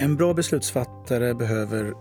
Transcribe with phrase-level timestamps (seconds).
[0.00, 1.94] En bra beslutsfattare behöver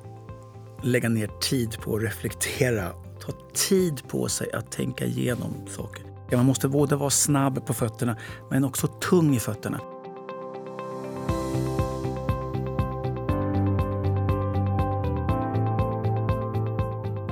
[0.82, 2.90] lägga ner tid på att reflektera,
[3.20, 6.04] ta tid på sig att tänka igenom saker.
[6.32, 8.18] Man måste både vara snabb på fötterna
[8.50, 9.80] men också tung i fötterna.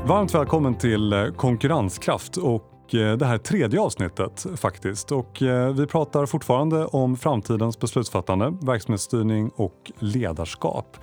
[0.05, 5.11] Varmt välkommen till eh, Konkurrenskraft och Eh, det här tredje avsnittet faktiskt.
[5.11, 10.97] Och eh, vi pratar fortfarande om framtidens beslutsfattande, verksamhetsstyrning och ledarskap.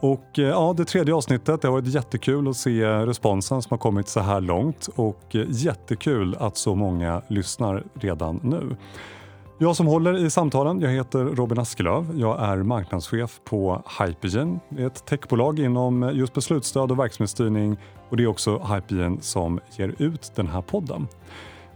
[0.00, 3.78] Och eh, ja, det tredje avsnittet, det har varit jättekul att se responsen som har
[3.78, 8.76] kommit så här långt och jättekul att så många lyssnar redan nu.
[9.58, 12.18] Jag som håller i samtalen, jag heter Robin Askelöv.
[12.18, 17.76] Jag är marknadschef på Hypergen, ett techbolag inom just beslutsstöd och verksamhetsstyrning
[18.08, 21.08] och det är också Hypergen som ger ut den här podden.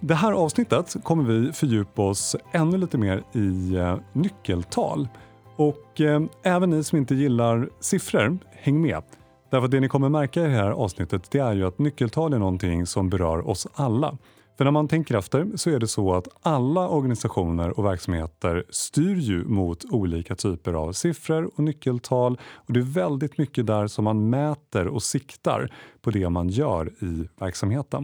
[0.00, 5.08] Det här avsnittet kommer vi fördjupa oss ännu lite mer i eh, nyckeltal.
[5.56, 9.02] Och eh, även ni som inte gillar siffror, häng med.
[9.50, 12.32] Därför att det ni kommer märka i det här avsnittet det är ju att nyckeltal
[12.32, 14.18] är någonting som berör oss alla.
[14.58, 19.16] För när man tänker efter så är det så att alla organisationer och verksamheter styr
[19.16, 24.04] ju mot olika typer av siffror och nyckeltal och det är väldigt mycket där som
[24.04, 28.02] man mäter och siktar på det man gör i verksamheten.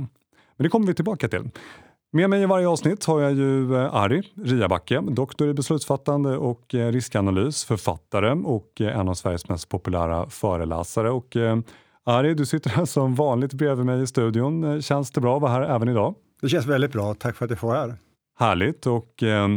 [0.56, 1.50] Men det kommer vi tillbaka till.
[2.12, 6.74] Med mig i varje avsnitt har jag ju eh, Ari Riabacke, doktor i beslutsfattande och
[6.74, 11.10] eh, riskanalys, författare och eh, en av Sveriges mest populära föreläsare.
[11.10, 11.36] Och
[12.04, 14.82] Ari, du sitter här som vanligt bredvid mig i studion.
[14.82, 16.14] Känns det bra att vara här även idag?
[16.40, 17.14] Det känns väldigt bra.
[17.14, 17.94] Tack för att jag får vara här.
[18.38, 18.86] Härligt.
[18.86, 19.48] Och, eh,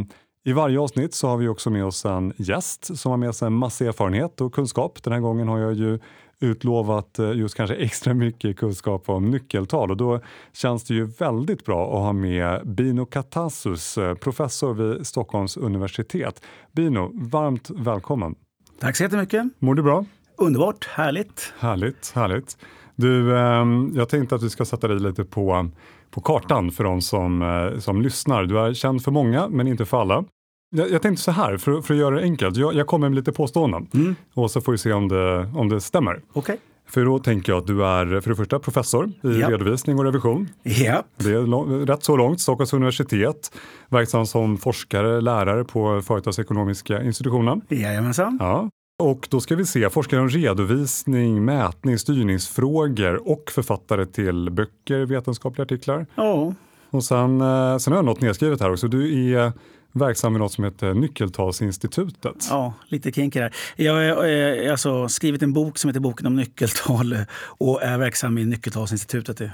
[0.44, 3.46] I varje avsnitt så har vi också med oss en gäst som har med sig
[3.46, 5.02] en massa erfarenhet och kunskap.
[5.02, 5.98] Den här gången har jag ju
[6.40, 10.20] utlovat eh, just kanske extra mycket kunskap om nyckeltal och då
[10.52, 16.42] känns det ju väldigt bra att ha med Bino Katassus, eh, professor vid Stockholms universitet.
[16.72, 18.34] Bino, varmt välkommen!
[18.80, 19.44] Tack så jättemycket!
[19.58, 20.04] Mår du bra?
[20.36, 21.52] Underbart, härligt!
[21.58, 22.56] Härligt, härligt.
[22.96, 25.70] Du, eh, jag tänkte att vi ska sätta dig lite på
[26.18, 28.44] på kartan för de som, eh, som lyssnar.
[28.44, 30.24] Du är känd för många, men inte för alla.
[30.70, 32.56] Jag, jag tänkte så här, för, för att göra det enkelt.
[32.56, 34.16] Jag, jag kommer med lite påståenden mm.
[34.34, 36.20] och så får vi se om det, om det stämmer.
[36.32, 36.56] Okay.
[36.88, 39.48] För då tänker jag att du är för det första professor i yep.
[39.48, 40.48] redovisning och revision.
[40.64, 41.04] Yep.
[41.16, 42.40] Det är rätt så långt.
[42.40, 43.52] Stockholms universitet,
[43.88, 47.60] verksam som forskare, lärare på Företagsekonomiska institutionen.
[47.68, 48.38] Jajamensan.
[48.40, 48.68] Ja.
[49.02, 55.62] Och då ska vi se forskare om redovisning, mätning, styrningsfrågor och författare till böcker, vetenskapliga
[55.62, 56.06] artiklar.
[56.14, 56.54] Ja.
[56.90, 58.88] Och sen, eh, sen har jag något nedskrivet här också.
[58.88, 59.52] Du är
[59.92, 62.46] verksam i något som heter Nyckeltalsinstitutet.
[62.50, 63.54] Ja, lite kinky där.
[63.76, 68.44] Jag har alltså skrivit en bok som heter Boken om nyckeltal och är verksam i
[68.44, 69.36] Nyckeltalsinstitutet.
[69.36, 69.52] Det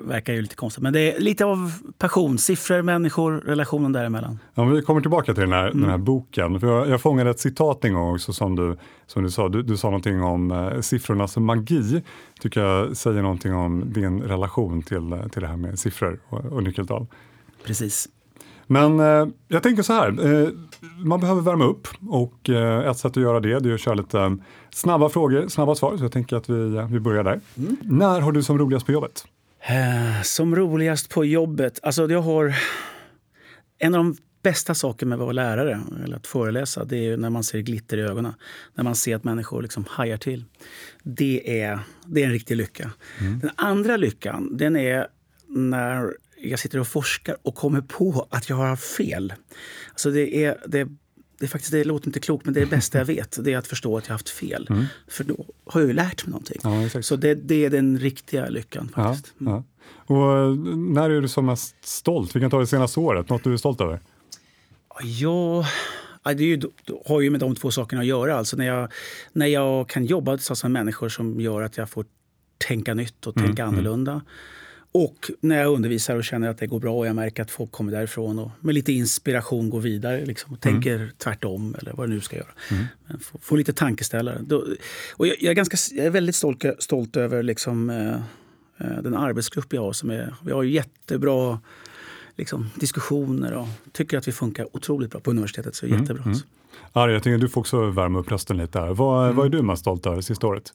[0.00, 2.38] verkar ju lite konstigt, men det är lite av passion.
[2.38, 4.38] Siffror, människor, relationen däremellan.
[4.54, 5.80] Ja, vi kommer tillbaka till den här, mm.
[5.80, 6.60] den här boken.
[6.60, 9.48] För jag, jag fångade ett citat en gång också som du, som du sa.
[9.48, 12.02] Du, du sa någonting om eh, siffrornas magi.
[12.40, 16.62] tycker jag säger någonting om din relation till, till det här med siffror och, och
[16.62, 17.06] nyckeltal.
[17.64, 18.08] Precis.
[18.70, 20.48] Men eh, jag tänker så här, eh,
[21.04, 23.94] man behöver värma upp och eh, ett sätt att göra det, det är att köra
[23.94, 24.36] lite
[24.70, 25.96] snabba frågor, snabba svar.
[25.96, 27.40] Så jag tänker att vi, vi börjar där.
[27.56, 27.76] Mm.
[27.82, 29.24] När har du som roligast på jobbet?
[29.60, 31.78] Eh, som roligast på jobbet?
[31.82, 32.54] Alltså jag har...
[33.80, 37.30] En av de bästa sakerna med att vara lärare eller att föreläsa det är när
[37.30, 38.32] man ser glitter i ögonen.
[38.74, 40.44] När man ser att människor liksom hajar till.
[41.02, 42.90] Det är, det är en riktig lycka.
[43.20, 43.38] Mm.
[43.38, 45.06] Den andra lyckan den är
[45.46, 49.34] när jag sitter och forskar och kommer på att jag har fel.
[49.90, 50.88] Alltså det, är, det,
[51.38, 53.44] det, är faktiskt, det låter inte klokt, men det är det bästa jag vet.
[53.44, 54.66] Det är att förstå att jag har haft fel.
[54.70, 54.84] Mm.
[55.08, 56.58] För då har jag ju lärt mig någonting.
[56.94, 58.88] Ja, så det, det, är den riktiga lyckan.
[58.94, 59.34] faktiskt.
[59.38, 59.64] Ja, ja.
[60.14, 62.36] Och eh, när är du som mest stolt?
[62.36, 63.28] Vi kan ta det senaste året.
[63.28, 64.00] Något du är stolt över?
[65.04, 65.64] Ja,
[66.24, 66.70] det, ju, det
[67.06, 68.36] har ju med de två sakerna att göra.
[68.36, 68.92] Alltså när, jag,
[69.32, 72.04] när jag kan jobba tillsammans med människor som gör att jag får
[72.58, 73.68] tänka nytt och tänka mm, mm.
[73.68, 74.12] annorlunda.
[74.12, 74.24] Mm.
[74.92, 77.72] Och när jag undervisar och känner att det går bra och jag märker att folk
[77.72, 81.08] kommer därifrån och med lite inspiration går vidare liksom, och tänker mm.
[81.18, 82.48] tvärtom eller vad det nu ska göra.
[82.70, 82.84] Mm.
[83.20, 84.38] Få, få, lite tankeställare.
[84.40, 84.64] Då,
[85.16, 88.14] och jag, jag, är ganska, jag är väldigt stolt, stolt över liksom, eh,
[88.78, 89.92] eh, den arbetsgrupp jag har.
[89.92, 91.60] Som är, vi har jättebra
[92.36, 95.74] liksom, diskussioner och tycker att vi funkar otroligt bra på universitetet.
[95.74, 96.00] Så mm.
[96.00, 96.24] jättebra.
[96.24, 96.38] Mm.
[96.92, 98.94] Ari, jag tänker du får också värma upp rösten lite här.
[98.94, 99.36] Vad, mm.
[99.36, 100.72] vad är du mest stolt över sista året?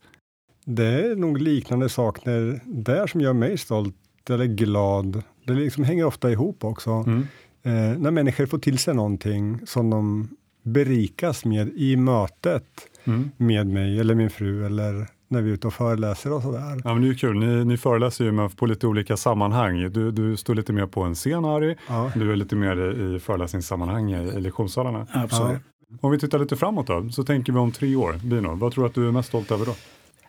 [0.66, 3.96] Det är nog liknande saker där som gör mig stolt
[4.30, 5.24] eller glad.
[5.46, 6.92] Det liksom hänger ofta ihop också.
[6.92, 7.28] Mm.
[7.64, 10.30] Eh, när människor får till sig någonting som de
[10.64, 12.66] berikas med i mötet
[13.04, 13.32] mm.
[13.38, 16.82] med mig eller min fru eller när vi är ute och föreläser och sådär.
[16.84, 17.40] Ja, men det är kul.
[17.40, 19.92] Ni, ni föreläser ju på lite olika sammanhang.
[19.92, 21.76] Du, du står lite mer på en scen, Harry.
[21.88, 22.12] Ja.
[22.16, 25.08] Du är lite mer i föreläsningssammanhang i, i lektionssalarna.
[25.12, 25.62] Absolut.
[25.90, 25.98] Ja.
[26.02, 28.14] Om vi tittar lite framåt då, så tänker vi om tre år.
[28.24, 29.76] Bino, vad tror du att du är mest stolt över då?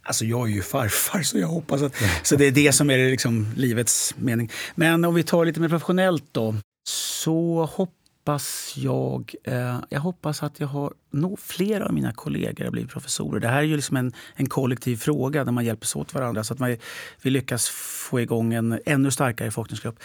[0.05, 1.95] Alltså jag är ju farfar så jag hoppas att...
[2.23, 4.51] Så det är det som är liksom livets mening.
[4.75, 6.55] Men om vi tar lite mer professionellt då.
[6.89, 9.35] Så hoppas jag...
[9.45, 10.93] Eh, jag hoppas att jag har...
[11.11, 13.41] Nog flera av mina kollegor har blivit professorer.
[13.41, 16.53] Det här är ju liksom en, en kollektiv fråga där man hjälps åt varandra så
[16.53, 16.77] att man,
[17.23, 17.69] vi lyckas
[18.09, 19.99] få igång en ännu starkare forskningsgrupp.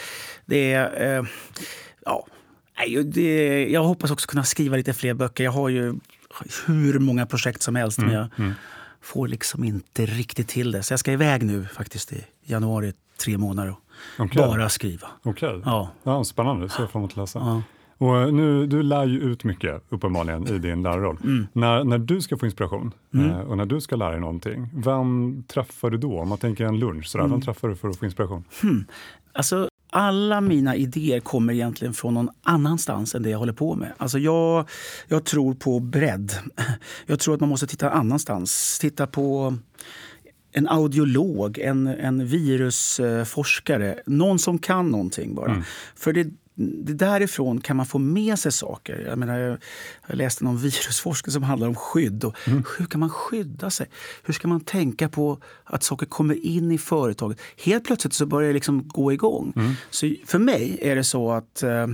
[0.45, 1.17] Det är...
[1.17, 1.25] Eh,
[2.05, 2.27] ja,
[3.05, 5.43] det, jag hoppas också kunna skriva lite fler böcker.
[5.43, 5.95] Jag har ju
[6.65, 7.97] hur många projekt som helst.
[7.97, 8.53] Mm, men jag, mm
[9.01, 10.83] får liksom inte riktigt till det.
[10.83, 12.93] Så jag ska iväg nu faktiskt i januari,
[13.25, 13.75] tre månader
[14.19, 14.47] och okay.
[14.47, 15.07] bara skriva.
[15.23, 15.61] Okej, okay.
[15.65, 15.89] ja.
[16.03, 16.69] ja, spännande.
[16.69, 17.39] Så jag fram emot att läsa.
[17.39, 17.61] Ja.
[17.97, 21.17] Och eh, nu, du lär ju ut mycket uppenbarligen i din lärarroll.
[21.23, 21.47] Mm.
[21.53, 23.29] När, när du ska få inspiration mm.
[23.29, 26.19] eh, och när du ska lära dig någonting, vem träffar du då?
[26.19, 27.31] Om man tänker en lunch, sådär, mm.
[27.31, 28.43] vem träffar du för att få inspiration?
[28.61, 28.85] Hmm.
[29.33, 33.93] Alltså, alla mina idéer kommer egentligen från någon annanstans än det jag håller på med.
[33.97, 34.69] Alltså jag,
[35.07, 36.33] jag tror på bredd.
[37.05, 38.79] Jag tror att man måste titta annanstans.
[38.79, 39.57] Titta på
[40.51, 43.99] en audiolog, en, en virusforskare.
[44.05, 45.51] Någon som kan någonting bara.
[45.51, 45.63] Mm.
[45.95, 49.05] För det, det därifrån kan man få med sig saker.
[49.07, 49.57] Jag, menar, jag,
[50.07, 52.23] jag läste någon virusforskning som handlar om skydd.
[52.23, 52.63] Och mm.
[52.77, 53.87] Hur kan man skydda sig?
[54.23, 57.41] Hur ska man tänka på att saker kommer in i företaget?
[57.57, 59.53] Helt plötsligt så börjar det liksom gå igång.
[59.55, 59.73] Mm.
[59.89, 61.87] Så för mig är det så att eh,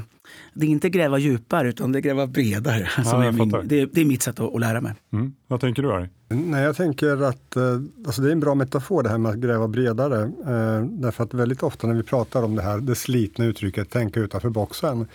[0.54, 2.90] det är inte gräva djupare utan det är gräva bredare.
[2.98, 4.94] Ja, som är min, det, det, är mitt sätt att, att lära mig.
[5.14, 5.34] Mm.
[5.48, 6.10] Vad tänker du Ari?
[6.28, 7.64] Nej, jag tänker att eh,
[8.06, 10.22] alltså det är en bra metafor det här med att gräva bredare.
[10.22, 14.20] Eh, därför att väldigt ofta när vi pratar om det här, det slitna uttrycket tänka
[14.20, 15.08] utanför boxen.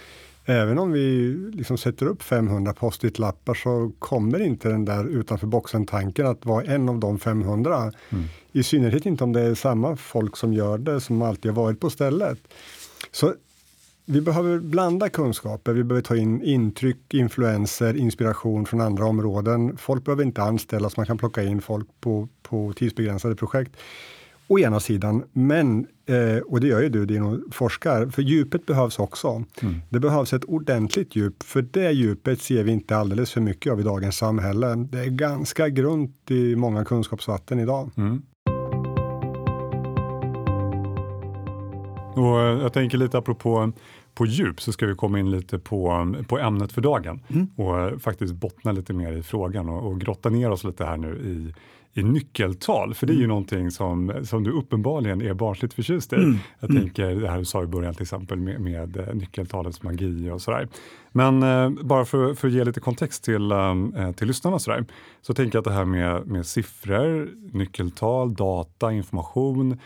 [0.45, 6.27] Även om vi liksom sätter upp 500 post-it-lappar så kommer inte den där utanför boxen-tanken
[6.27, 7.93] att vara en av de 500.
[8.11, 8.25] Mm.
[8.53, 11.81] I synnerhet inte om det är samma folk som gör det som alltid har varit
[11.81, 12.39] på stället.
[13.13, 13.35] Så
[14.11, 19.77] vi behöver blanda kunskaper, vi behöver ta in intryck, influenser, inspiration från andra områden.
[19.77, 23.73] Folk behöver inte anställas, man kan plocka in folk på, på tidsbegränsade projekt.
[24.49, 28.99] Å ena sidan, men, eh, och det gör ju du, Dino, forskar, för djupet behövs
[28.99, 29.45] också.
[29.63, 29.75] Mm.
[29.89, 33.81] Det behövs ett ordentligt djup, för det djupet ser vi inte alldeles för mycket av
[33.81, 34.75] i dagens samhälle.
[34.75, 37.91] Det är ganska grunt i många kunskapsvatten idag.
[37.97, 38.23] Mm.
[42.15, 43.73] Och jag tänker lite apropå
[44.15, 47.47] på djup så ska vi komma in lite på, på ämnet för dagen mm.
[47.57, 51.09] och faktiskt bottna lite mer i frågan och, och grotta ner oss lite här nu
[51.09, 51.55] i,
[52.01, 53.29] i nyckeltal, för det är ju mm.
[53.29, 56.17] någonting som, som du uppenbarligen är barnsligt förtjust i.
[56.17, 56.39] Mm.
[56.61, 56.83] Jag mm.
[56.83, 60.43] tänker det här du sa i början till exempel med, med eh, nyckeltalets magi och
[60.43, 60.69] sådär.
[61.13, 64.85] Men eh, bara för, för att ge lite kontext till, eh, till lyssnarna sådär,
[65.23, 69.79] så tänker jag att det här med, med siffror, nyckeltal, data, information,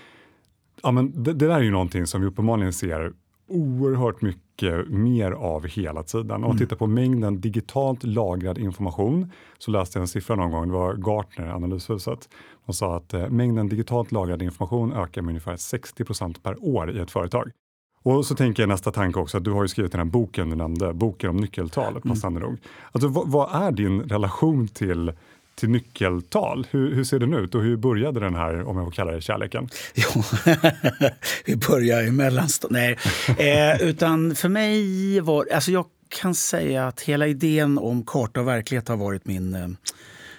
[0.82, 3.12] ja, men det, det där är ju någonting som vi uppenbarligen ser
[3.48, 6.30] oerhört mycket mer av hela tiden.
[6.30, 6.58] Om man mm.
[6.58, 10.94] tittar på mängden digitalt lagrad information så läste jag en siffra någon gång, det var
[10.94, 12.28] Gartner, analyshuset.
[12.66, 16.98] De sa att eh, mängden digitalt lagrad information ökar med ungefär 60% per år i
[16.98, 17.50] ett företag.
[18.02, 20.50] Och så tänker jag nästa tanke också, att du har ju skrivit den här boken
[20.50, 22.50] du nämnde, boken om nyckeltal, passande mm.
[22.50, 22.58] nog.
[22.92, 25.12] Alltså, vad, vad är din relation till
[25.54, 26.66] till nyckeltal.
[26.70, 29.20] Hur, hur, ser den ut och hur började den här, om jag får kalla det,
[29.20, 29.68] kärleken?
[29.94, 30.22] Jo,
[31.46, 32.98] vi börjar i mellanstadiet.
[33.38, 35.48] Nej, eh, utan för mig var...
[35.54, 39.54] Alltså jag kan säga att hela idén om karta och verklighet har varit min...
[39.54, 39.68] Eh,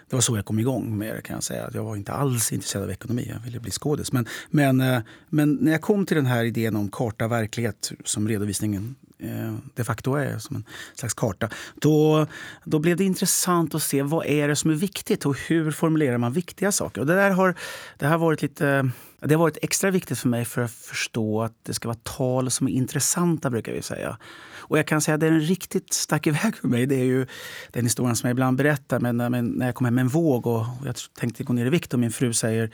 [0.10, 1.22] det var så jag kom igång med det.
[1.22, 1.70] kan Jag säga.
[1.74, 4.12] Jag var inte alls intresserad av ekonomi, jag ville bli skådis.
[4.12, 5.00] Men, men, eh,
[5.30, 9.56] men när jag kom till den här idén om karta och verklighet som redovisningen Eh,
[9.76, 10.64] de facto är som en
[10.96, 11.50] slags karta.
[11.76, 12.28] Då,
[12.64, 16.18] då blev det intressant att se vad är det som är viktigt och hur formulerar
[16.18, 17.02] man viktiga saker.
[17.02, 17.56] Och det, där har,
[17.98, 21.54] det, har varit lite, det har varit extra viktigt för mig för att förstå att
[21.64, 24.18] det ska vara tal som är intressanta, brukar vi säga.
[24.58, 26.86] Och jag kan säga att det är en riktigt stack iväg för mig.
[26.86, 27.28] Det är ju
[27.72, 29.18] den historien som jag ibland berättar men
[29.58, 32.00] när jag kom hem med en våg och jag tänkte gå ner i vikt och
[32.00, 32.72] min fru säger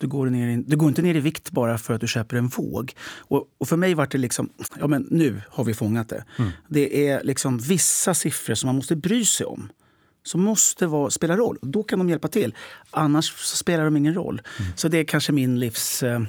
[0.00, 2.36] du går, ner i, du går inte ner i vikt bara för att du köper
[2.36, 2.92] en våg.
[3.18, 6.24] Och, och för mig var det liksom, ja men nu har vi fångat det.
[6.38, 6.50] Mm.
[6.68, 9.68] Det är liksom vissa siffror som man måste bry sig om.
[10.22, 11.58] Som måste vara, spela roll.
[11.62, 12.54] Då kan de hjälpa till.
[12.90, 14.42] Annars spelar de ingen roll.
[14.58, 14.72] Mm.
[14.76, 16.20] Så det är kanske min livs eh,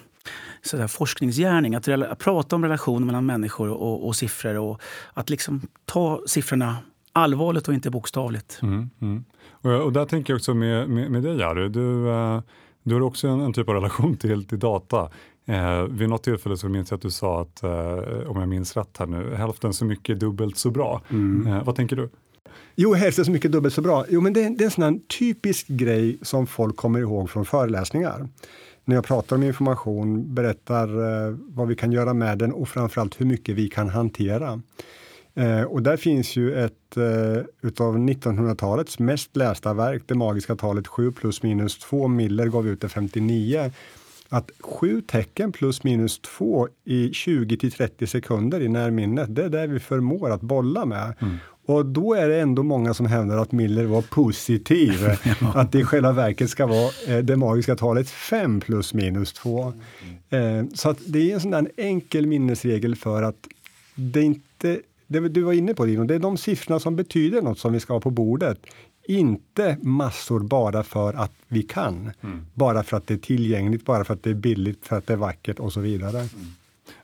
[0.61, 1.75] sådär, forskningsgärning.
[1.75, 4.57] Att, att prata om relationer mellan människor och, och siffror.
[4.57, 4.81] Och
[5.13, 6.77] att liksom ta siffrorna
[7.13, 8.59] allvarligt och inte bokstavligt.
[8.61, 9.23] Mm, mm.
[9.49, 11.69] Och, och, där tänker jag också med, med, med dig, Jari.
[11.69, 12.41] Du, uh,
[12.83, 15.09] du har också en, en typ av relation till, till data.
[15.45, 18.77] Eh, vid något tillfälle så minns jag att du sa att, eh, om jag minns
[18.77, 21.01] rätt här nu, hälften så mycket dubbelt så bra.
[21.09, 21.47] Mm.
[21.47, 22.09] Eh, vad tänker du?
[22.75, 24.05] Jo, hälften så mycket dubbelt så bra.
[24.09, 28.27] Jo, men det, det är en sån typisk grej som folk kommer ihåg från föreläsningar.
[28.85, 33.21] När jag pratar om information, berättar eh, vad vi kan göra med den och framförallt
[33.21, 34.61] hur mycket vi kan hantera.
[35.35, 40.87] Eh, och där finns ju ett eh, utav 1900-talets mest lästa verk, det magiska talet
[40.87, 42.07] 7 plus minus 2.
[42.07, 43.71] Miller gav ut det 59
[44.33, 49.49] att sju tecken plus minus två i 20 till 30 sekunder i närminnet, det är
[49.49, 51.13] det vi förmår att bolla med.
[51.19, 51.37] Mm.
[51.65, 54.93] Och då är det ändå många som hävdar att Miller var positiv.
[55.41, 55.53] ja.
[55.55, 59.73] Att det i själva verket ska vara eh, det magiska talet 5 plus minus 2.
[60.29, 60.59] Mm.
[60.59, 63.47] Eh, så att det är en sån där enkel minnesregel för att
[63.95, 64.79] det inte
[65.11, 67.79] det du var inne på Dino, det är de siffrorna som betyder något som vi
[67.79, 68.65] ska ha på bordet.
[69.07, 72.11] Inte massor bara för att vi kan.
[72.21, 72.45] Mm.
[72.53, 75.13] Bara för att det är tillgängligt, bara för att det är billigt, för att det
[75.13, 76.19] är vackert och så vidare.
[76.19, 76.29] Mm.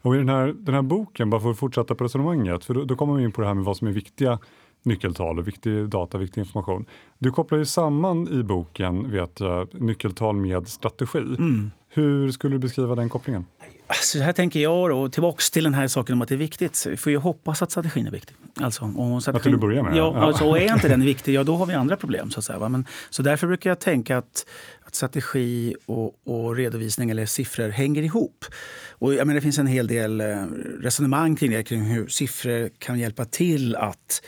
[0.01, 2.83] Och i den här, den här boken, bara för att fortsätta på resonemanget, för då,
[2.83, 4.39] då kommer vi in på det här med vad som är viktiga
[4.83, 6.85] nyckeltal och viktig data, viktig information.
[7.17, 11.19] Du kopplar ju samman i boken vet jag, nyckeltal med strategi.
[11.19, 11.71] Mm.
[11.89, 13.45] Hur skulle du beskriva den kopplingen?
[13.87, 16.85] Alltså, här tänker jag då, tillbaks till den här saken om att det är viktigt.
[16.89, 18.35] Vi får ju hoppas att strategin är viktig.
[18.61, 19.95] Alltså, om strategin, att till att börja med?
[19.95, 20.21] Ja, ja.
[20.21, 22.31] Alltså, och är inte den viktig, ja då har vi andra problem.
[22.31, 24.45] Så, att säga, Men, så därför brukar jag tänka att,
[24.83, 28.45] att strategi och, och, redovisning eller siffror hänger ihop.
[28.89, 30.43] Och jag menar, det finns en hel del eh,
[30.81, 34.21] resonemang kring det, kring hur siffror kan hjälpa till att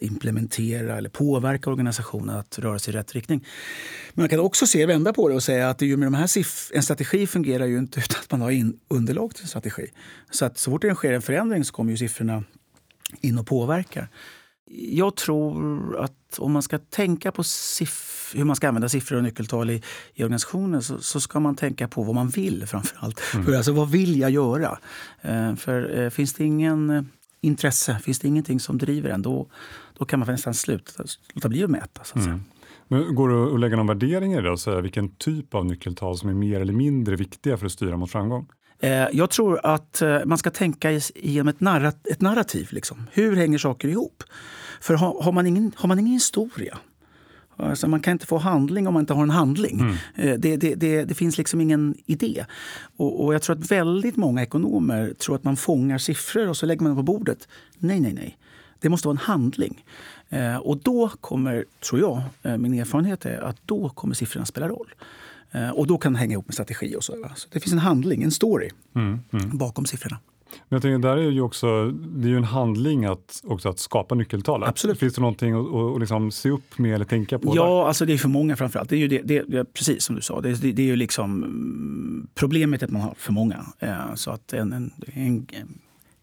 [0.00, 3.46] implementera eller påverka organisationen att röra sig i rätt riktning.
[4.14, 6.30] Men man kan också se, vända på det och säga att ju med de här
[6.72, 9.90] en strategi fungerar ju inte utan att man har in underlag till en strategi.
[10.30, 12.44] Så att så fort det sker en förändring så kommer ju siffrorna
[13.20, 14.08] in och påverkar.
[14.72, 17.42] Jag tror att om man ska tänka på
[18.34, 19.82] hur man ska använda siffror och nyckeltal i,
[20.14, 23.20] i organisationen så, så, ska man tänka på vad man vill framför allt.
[23.34, 23.56] Mm.
[23.56, 24.78] Alltså, vad vill jag göra?
[25.22, 27.02] Eh, för eh, finns det ingen eh,
[27.40, 29.50] intresse, finns det ingenting som driver en, då,
[29.98, 31.04] då kan man nästan sluta,
[31.34, 32.04] låta bli att mäta.
[32.04, 32.40] Så att mm.
[32.88, 36.18] Men går det att lägga någon värdering i det och säga vilken typ av nyckeltal
[36.18, 38.46] som är mer eller mindre viktiga för att styra mot framgång?
[38.78, 42.68] Eh, jag tror att eh, man ska tänka genom ett, narrat ett narrativ.
[42.70, 43.06] Liksom.
[43.12, 44.22] Hur hänger saker ihop?
[44.80, 46.78] För har, har, man ingen, har man ingen historia
[47.62, 49.80] Alltså man kan inte få handling om man inte har en handling.
[49.80, 49.94] Mm.
[50.14, 52.44] Eh, det, det, det, det, finns liksom ingen idé.
[52.96, 56.66] Och, och, jag tror att väldigt många ekonomer tror att man fångar siffror och så
[56.66, 57.48] lägger man dem på bordet.
[57.78, 58.38] Nej, nej, nej.
[58.80, 59.84] Det måste vara en handling.
[60.28, 64.68] Eh, och då kommer, tror jag, eh, min erfarenhet är att då kommer siffrorna spela
[64.68, 64.94] roll.
[65.74, 67.12] och då kan det hänga ihop med strategi och så.
[67.36, 69.58] så det finns en handling, en story, mm, mm.
[69.58, 70.18] bakom siffrorna.
[70.68, 73.78] Men jag tänker, där är ju också, det är ju en handling att, också att
[73.78, 74.64] skapa nyckeltal.
[74.64, 74.98] Absolut.
[74.98, 77.52] Finns det någonting att, att liksom se upp med eller tänka på?
[77.56, 77.88] Ja, där?
[77.88, 78.90] alltså det är för många framförallt.
[78.90, 81.44] Det är ju det, det, precis som du sa, det, det, det är ju liksom
[81.44, 83.66] mm, problemet att man har för många.
[83.78, 85.46] Eh, så att en, en, en,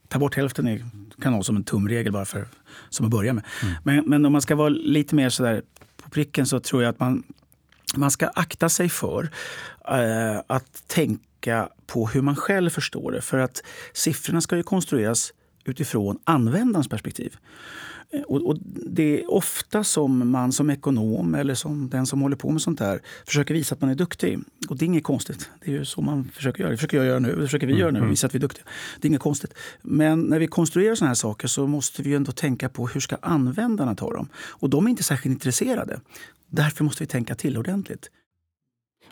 [0.07, 0.85] ta bort hälften är,
[1.21, 2.47] kan ha som en tumregel bara för,
[2.89, 3.43] som att börja med.
[3.63, 3.75] Mm.
[3.83, 5.61] Men, men om man ska vara lite mer sådär
[6.03, 7.23] på pricken så tror jag att man,
[7.95, 9.29] man ska akta sig för
[9.87, 13.21] eh, att tänka tänka på hur man själv förstår det.
[13.21, 13.63] För att
[13.93, 15.33] siffrorna ska ju konstrueras
[15.65, 17.35] utifrån användarens perspektiv.
[18.13, 18.57] Eh, och, och,
[18.89, 22.79] det är ofta som man som ekonom eller som den som håller på med sånt
[22.79, 24.39] här försöker visa att man är duktig.
[24.69, 25.49] Och det är inget konstigt.
[25.61, 26.71] Det är ju så man försöker göra.
[26.71, 27.35] Det försöker jag göra nu.
[27.35, 27.81] Det försöker vi mm.
[27.81, 27.99] göra nu.
[27.99, 28.09] Mm.
[28.09, 28.65] Visa att vi är duktiga.
[28.99, 29.53] Det är inget konstigt.
[29.81, 33.15] Men när vi konstruerar såna här saker så måste vi ändå tänka på hur ska
[33.21, 34.29] användarna ta dem?
[34.35, 35.99] Och de är inte särskilt intresserade.
[36.49, 38.09] Därför måste vi tänka till ordentligt.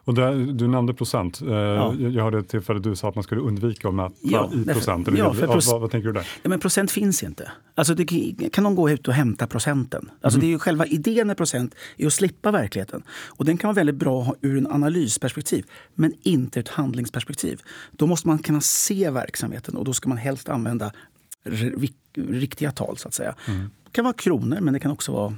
[0.05, 1.41] Och där, du nämnde procent.
[1.41, 1.93] Eh, ja.
[1.95, 5.07] Jag hörde tillfälle du sa att man skulle undvika att mäta ja, i procent.
[5.07, 6.27] Eller ja, för proc vad, vad, tänker du där?
[6.43, 7.51] Ja, men procent finns inte.
[7.75, 8.05] Alltså det,
[8.51, 10.12] kan någon gå ut och hämta procenten?
[10.21, 10.50] Alltså mm.
[10.50, 13.03] det är själva idén med procent är att slippa verkligheten.
[13.09, 17.62] Och den kan vara väldigt bra ur en analysperspektiv, men inte ett handlingsperspektiv.
[17.91, 20.91] Då måste man kunna se verksamheten och då ska man helst använda
[22.15, 23.35] riktiga tal så att säga.
[23.47, 23.69] Mm.
[23.83, 25.35] Det kan vara kronor, men det kan också vara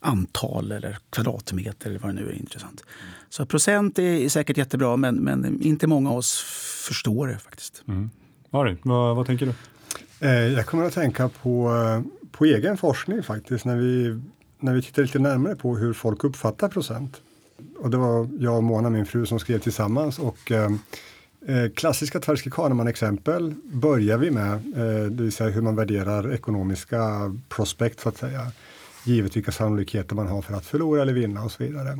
[0.00, 2.84] antal eller kvadratmeter eller vad det nu är intressant.
[3.30, 6.42] Så procent är säkert jättebra men, men inte många av oss
[6.88, 7.82] förstår det faktiskt.
[7.88, 8.10] Mm.
[8.50, 9.52] Ari, vad, vad tänker du?
[10.26, 11.72] Eh, jag kommer att tänka på,
[12.32, 14.20] på egen forskning faktiskt när vi,
[14.60, 17.20] när vi tittar lite närmare på hur folk uppfattar procent.
[17.78, 20.70] Och det var jag och Mona, min fru, som skrev tillsammans och eh,
[21.46, 27.00] eh klassiska Tversky Kahneman-exempel börjar vi med, eh, det vill säga hur man värderar ekonomiska
[27.48, 28.52] prospekt så att säga
[29.04, 31.98] givet vilka sannolikheter man har för att förlora eller vinna och så vidare.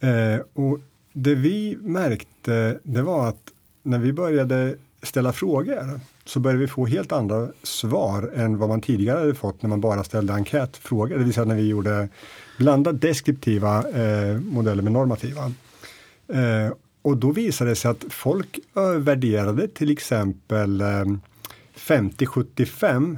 [0.00, 0.78] Eh, och
[1.12, 3.52] det vi märkte det var att
[3.82, 8.80] när vi började ställa frågor så började vi få helt andra svar än vad man
[8.80, 11.18] tidigare hade fått när man bara ställde enkätfrågor.
[11.18, 12.08] Det vill säga när vi gjorde
[12.58, 15.52] blandat deskriptiva eh, modeller med normativa.
[16.28, 18.58] Eh, och då visade det sig att folk
[18.98, 21.04] värderade till exempel eh,
[21.76, 23.16] 50-75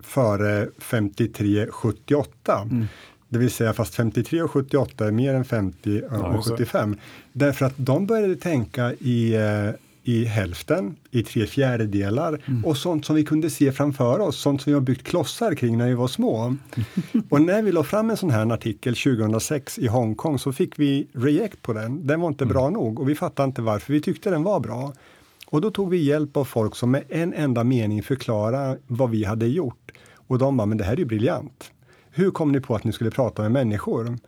[0.00, 2.62] före 53-78.
[2.62, 2.86] Mm.
[3.32, 6.96] Det vill säga fast 53 och 78 är mer än 50 och ja, 75.
[7.32, 9.70] Därför att de började tänka i, eh,
[10.02, 12.64] i hälften, i tre fjärdedelar mm.
[12.64, 15.78] och sånt som vi kunde se framför oss, sånt som vi har byggt klossar kring
[15.78, 16.56] när vi var små.
[17.28, 21.06] och när vi la fram en sån här artikel 2006 i Hongkong så fick vi
[21.12, 22.06] reject på den.
[22.06, 22.52] Den var inte mm.
[22.52, 23.92] bra nog och vi fattade inte varför.
[23.92, 24.92] Vi tyckte den var bra.
[25.46, 29.24] Och då tog vi hjälp av folk som med en enda mening förklarade vad vi
[29.24, 29.92] hade gjort.
[30.14, 31.72] Och de bara, men det här är ju briljant.
[32.10, 34.18] Hur kom ni på att ni skulle prata med människor?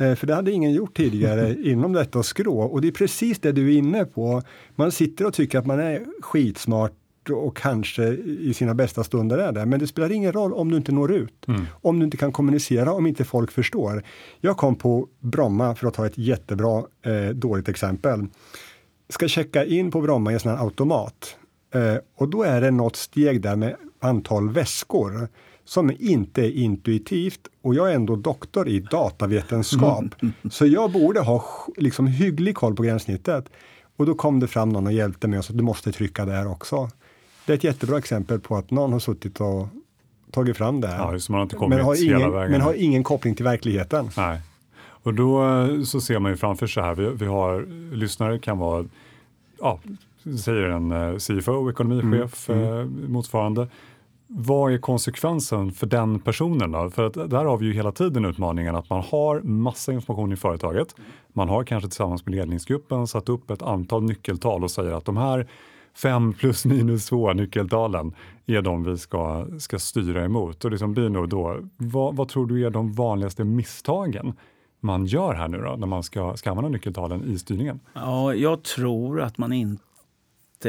[0.00, 2.60] Eh, för det hade ingen gjort tidigare inom detta skrå.
[2.60, 4.42] Och det är precis det du är inne på.
[4.76, 6.92] Man sitter och tycker att man är skitsmart
[7.30, 8.08] och kanske
[8.40, 9.66] i sina bästa stunder är det.
[9.66, 11.48] Men det spelar ingen roll om du inte når ut.
[11.48, 11.66] Mm.
[11.72, 14.02] Om du inte kan kommunicera, om inte folk förstår.
[14.40, 18.26] Jag kom på Bromma, för att ta ett jättebra eh, dåligt exempel.
[19.08, 21.36] Ska checka in på Bromma i en sån här automat.
[21.74, 25.28] Eh, och då är det något steg där med antal väskor
[25.70, 30.04] som inte är intuitivt och jag är ändå doktor i datavetenskap.
[30.22, 30.32] Mm.
[30.50, 31.44] Så jag borde ha
[31.76, 33.44] liksom hygglig koll på gränssnittet.
[33.96, 36.24] Och då kom det fram någon och hjälpte mig och sa att du måste trycka
[36.24, 36.90] där också.
[37.46, 39.68] Det är ett jättebra exempel på att någon har suttit och
[40.30, 40.98] tagit fram det här.
[40.98, 42.52] Ja, man har inte kommit men, har ingen, hela vägen.
[42.52, 44.10] men har ingen koppling till verkligheten.
[44.16, 44.40] Nej.
[44.80, 48.58] Och då eh, så ser man ju framför sig här, vi, vi har lyssnare kan
[48.58, 48.84] vara,
[49.60, 49.80] ja,
[50.44, 52.64] säger en eh, CFO, ekonomichef, mm.
[52.64, 53.12] Mm.
[53.12, 53.68] motsvarande
[54.32, 56.90] vad är konsekvensen för den personen då?
[56.90, 60.36] För att där har vi ju hela tiden utmaningen att man har massa information i
[60.36, 60.94] företaget.
[61.32, 65.16] Man har kanske tillsammans med ledningsgruppen satt upp ett antal nyckeltal och säger att de
[65.16, 65.48] här
[65.94, 68.14] fem plus minus två nyckeltalen
[68.46, 70.64] är de vi ska, ska styra emot.
[70.64, 74.32] Och liksom Bino, då, vad, vad tror du är de vanligaste misstagen
[74.80, 77.80] man gör här nu då, när man ska, ska använda nyckeltalen i styrningen?
[77.94, 79.84] Ja, jag tror att man inte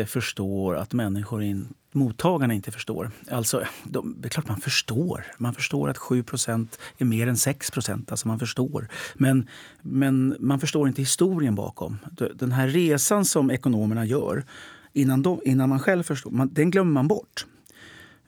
[0.05, 3.11] förstår att människor in, mottagarna inte förstår.
[3.31, 5.25] Alltså, de, det är klart man förstår.
[5.37, 6.67] Man förstår att 7%
[6.97, 8.87] är mer än 6 Alltså man förstår.
[9.15, 9.47] Men,
[9.81, 11.97] men man förstår inte historien bakom.
[12.35, 14.43] Den här resan som ekonomerna gör
[14.93, 17.45] innan, de, innan man själv förstår, man, den glömmer man bort.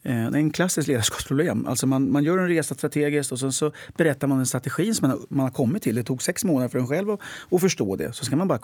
[0.03, 1.67] Eh, det är en klassisk ledarskapsproblem.
[1.67, 5.07] Alltså man, man gör en resa strategiskt och sen så berättar man en strategi som
[5.07, 5.95] man, man har kommit till.
[5.95, 7.19] Det tog sex månader för en själv att,
[7.51, 8.13] att förstå det.
[8.13, 8.59] Så ska man, bara,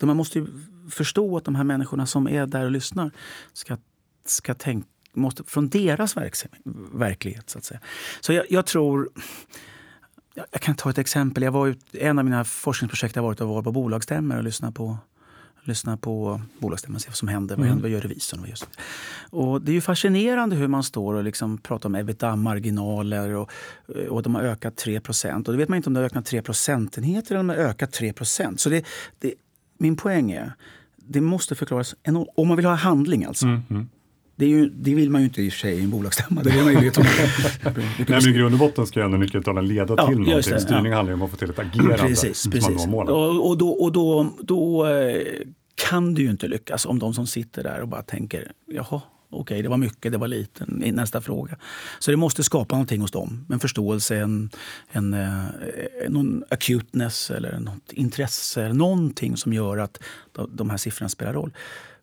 [0.00, 0.46] man måste
[0.90, 3.10] förstå att de här människorna som är där och lyssnar
[3.52, 3.76] ska
[4.24, 6.16] ska tänka måste, från deras
[6.92, 7.50] verklighet.
[7.50, 7.80] Så att säga.
[8.20, 9.08] Så jag, jag tror...
[10.52, 11.42] Jag kan ta ett exempel.
[11.42, 14.72] Jag var ut, en av mina forskningsprojekt har varit att vara på bolagsstämmor och lyssna
[14.72, 14.98] på
[15.68, 17.54] lyssna på bolagsstämman, se vad som händer.
[17.56, 17.80] Mm.
[17.82, 18.40] Vad, gör revisorn?
[18.40, 18.56] Vad gör
[19.30, 23.50] och det är ju fascinerande hur man står och liksom pratar om ebitda-marginaler och,
[24.08, 25.00] och de har ökat 3
[25.34, 27.62] Och då vet man inte om det har ökat 3 procentenheter eller om de har
[27.62, 28.12] ökat 3
[28.56, 28.84] Så det,
[29.18, 29.34] det,
[29.78, 30.52] min poäng är,
[30.96, 31.94] det måste förklaras,
[32.36, 33.46] om man vill ha handling alltså.
[33.46, 33.88] Mm.
[34.38, 34.50] Mm.
[34.50, 36.42] Det, ju, det, vill man ju inte i och för sig i en bolagsstämma.
[36.42, 37.02] Det vill man ju veta.
[37.64, 40.52] Nej, men I grund och botten ska ju ändå nyckeltalen leda ja, till någonting.
[40.52, 40.96] Det, Styrning ja.
[40.96, 42.86] handlar ju om att få till ett agerande precis, precis.
[42.86, 45.22] Och, och, då, och då, då eh,
[45.74, 48.84] kan det ju inte lyckas om de som sitter där och bara tänker jaha,
[49.30, 51.56] okej, okay, det var mycket, det var lite, nästa fråga.
[51.98, 54.50] Så det måste skapa någonting hos dem, en förståelse, en,
[54.90, 59.98] en, en eh, någon acuteness eller något intresse, någonting som gör att
[60.48, 61.52] de här siffrorna spelar roll.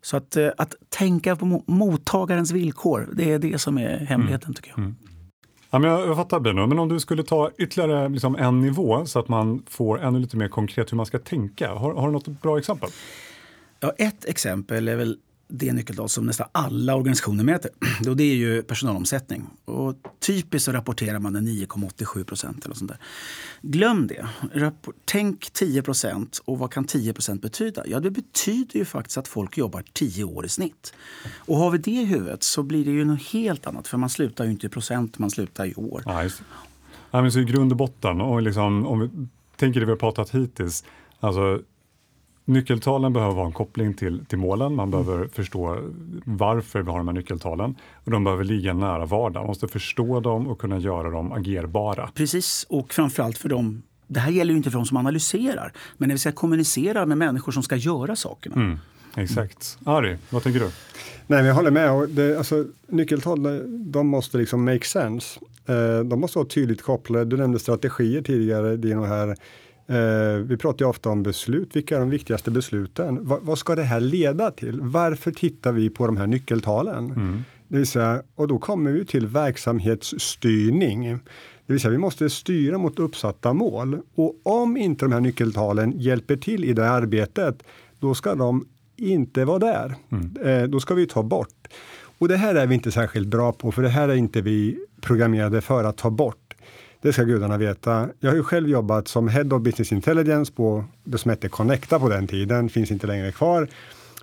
[0.04, 4.54] Så att, eh, att tänka på mottagarens villkor, det är det som är hemligheten mm.
[4.54, 4.78] tycker jag.
[4.78, 4.96] Mm.
[5.70, 9.18] Ja, men jag, fattar Bino, men om du skulle ta ytterligare liksom en nivå så
[9.18, 11.74] att man får ännu lite mer konkret hur man ska tänka.
[11.74, 12.90] Har, har du något bra exempel?
[13.80, 17.70] Ja, ett exempel är väl det nyckeltal som nästan alla organisationer mäter.
[18.08, 19.46] Och det är ju personalomsättning.
[19.64, 22.64] Och typiskt så rapporterar man 9,87 procent.
[22.64, 22.98] Eller sånt där.
[23.62, 24.26] Glöm det.
[25.04, 26.40] Tänk 10 procent.
[26.44, 27.82] Och vad kan 10 procent betyda?
[27.86, 30.94] Ja, det betyder ju faktiskt att folk jobbar 10 år i snitt.
[31.36, 33.88] Och har vi det i huvudet så blir det ju något helt annat.
[33.88, 36.02] För man slutar ju inte i procent, man slutar i år.
[36.06, 36.30] Nej,
[37.10, 39.10] ja, men så I grund och botten, och liksom, om vi
[39.56, 40.84] tänker det vi har pratat hittills.
[41.20, 41.60] Alltså,
[42.44, 44.74] Nyckeltalen behöver ha en koppling till, till målen.
[44.74, 45.28] Man behöver mm.
[45.28, 45.78] förstå
[46.24, 47.74] varför vi har de här nyckeltalen.
[48.04, 49.42] Och de behöver ligga nära vardagen.
[49.42, 52.10] Man måste förstå dem och kunna göra dem agerbara.
[52.14, 56.08] Precis, och framförallt för dem det här gäller ju inte för de som analyserar, men
[56.08, 58.54] när vi ska kommunicera med människor som ska göra sakerna.
[58.54, 58.78] Mm,
[59.16, 59.78] exakt.
[59.84, 60.66] Ari, vad tänker du?
[60.66, 62.08] Nej, men jag håller med.
[62.08, 63.42] Det, alltså, nyckeltal
[63.92, 65.40] de måste liksom make sense.
[65.66, 67.24] Eh, de måste vara tydligt kopplade.
[67.24, 69.04] Du nämnde strategier tidigare, Dino.
[69.04, 69.36] här.
[69.86, 71.76] Eh, vi pratar ju ofta om beslut.
[71.76, 73.24] Vilka är de viktigaste besluten?
[73.26, 74.80] Va, vad ska det här leda till?
[74.80, 77.10] Varför tittar vi på de här nyckeltalen?
[77.10, 77.44] Mm.
[77.68, 81.04] Det vill säga, och då kommer vi till verksamhetsstyrning.
[81.66, 83.98] Det vill säga, vi måste styra mot uppsatta mål.
[84.14, 87.62] Och om inte de här nyckeltalen hjälper till i det arbetet,
[88.00, 88.66] då ska de
[88.96, 89.94] inte vara där.
[90.10, 90.36] Mm.
[90.36, 91.68] Eh, då ska vi ta bort.
[92.18, 94.78] Och det här är vi inte särskilt bra på, för det här är inte vi
[95.00, 96.43] programmerade för att ta bort.
[97.04, 98.08] Det ska gudarna veta.
[98.20, 102.00] Jag har ju själv jobbat som Head of Business Intelligence på det som hette Connecta
[102.00, 103.68] på den tiden, finns inte längre kvar.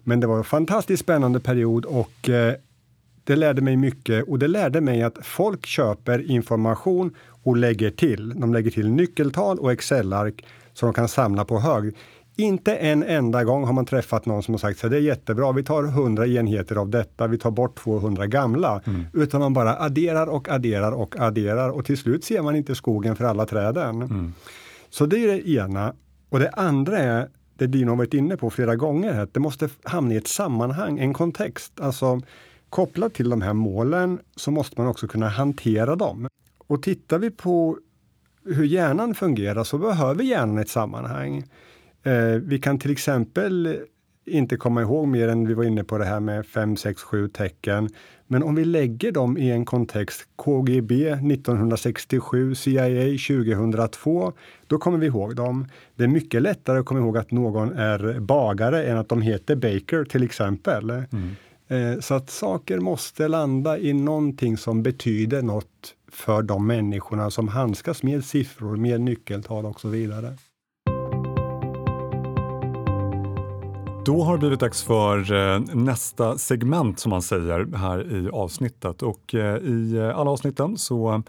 [0.04, 2.54] Men det var en fantastiskt spännande period och eh,
[3.24, 8.40] det lärde mig mycket och det lärde mig att folk köper information och lägger till.
[8.40, 11.96] De lägger till nyckeltal och Excel-ark som de kan samla på hög.
[12.42, 15.52] Inte en enda gång har man träffat någon som har sagt så det är jättebra,
[15.52, 18.82] vi tar 100 enheter av detta, vi tar bort 200 gamla.
[18.86, 19.06] Mm.
[19.14, 23.16] Utan man bara adderar och adderar och adderar och till slut ser man inte skogen
[23.16, 24.02] för alla träden.
[24.02, 24.34] Mm.
[24.90, 25.94] Så det är det ena.
[26.30, 29.70] Och det andra är det Dino har varit inne på flera gånger, att det måste
[29.84, 31.80] hamna i ett sammanhang, en kontext.
[31.80, 32.22] Alltså
[32.70, 36.28] kopplat till de här målen så måste man också kunna hantera dem.
[36.68, 37.78] Och tittar vi på
[38.46, 41.44] hur hjärnan fungerar så behöver hjärnan ett sammanhang.
[42.04, 43.80] Eh, vi kan till exempel
[44.26, 47.28] inte komma ihåg mer än vi var inne på det här med 5, 6, 7
[47.28, 47.90] tecken.
[48.28, 54.34] Men om vi lägger dem i en kontext, KGB 1967, CIA 2002,
[54.68, 55.68] då kommer vi ihåg dem.
[55.96, 59.56] Det är mycket lättare att komma ihåg att någon är bagare än att de heter
[59.56, 60.90] Baker till exempel.
[60.90, 61.36] Mm.
[61.68, 67.48] Eh, så att saker måste landa i någonting som betyder något för de människorna som
[67.48, 70.34] handskas med siffror, med nyckeltal och så vidare.
[74.06, 79.02] Då har det blivit dags för eh, nästa segment som man säger här i avsnittet
[79.02, 81.24] och eh, i eh, alla avsnitten så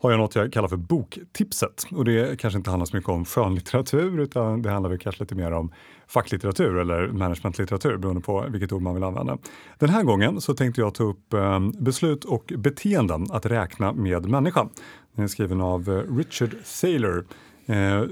[0.00, 1.86] har jag något jag kallar för boktipset.
[1.90, 5.34] Och det kanske inte handlar så mycket om skönlitteratur utan det handlar väl kanske lite
[5.34, 5.72] mer om
[6.06, 9.38] facklitteratur eller managementlitteratur beroende på vilket ord man vill använda.
[9.78, 11.34] Den här gången så tänkte jag ta upp
[11.78, 14.68] beslut och beteenden att räkna med människan.
[15.14, 17.24] Den är skriven av Richard Thaler.